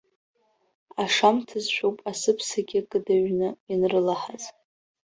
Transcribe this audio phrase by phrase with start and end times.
[1.03, 4.43] Ашамҭазшәоуп асыԥсагьы кыдыҩрны ианрылаҳаз.